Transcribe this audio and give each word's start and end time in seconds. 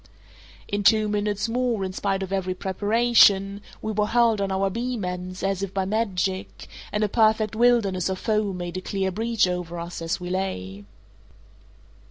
In 0.67 0.81
two 0.81 1.07
minutes 1.07 1.47
more, 1.47 1.83
in 1.85 1.93
spite 1.93 2.23
of 2.23 2.33
every 2.33 2.55
preparation, 2.55 3.61
we 3.83 3.91
were 3.91 4.07
hurled 4.07 4.41
on 4.41 4.51
our 4.51 4.71
beam 4.71 5.05
ends, 5.05 5.43
as 5.43 5.61
if 5.61 5.75
by 5.75 5.85
magic, 5.85 6.67
and 6.91 7.03
a 7.03 7.07
perfect 7.07 7.55
wilderness 7.55 8.09
of 8.09 8.17
foam 8.17 8.57
made 8.57 8.77
a 8.77 8.81
clear 8.81 9.11
breach 9.11 9.47
over 9.47 9.79
us 9.79 10.01
as 10.01 10.19
we 10.19 10.31
lay. 10.31 10.85